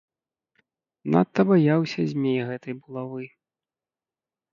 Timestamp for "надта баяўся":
1.15-2.05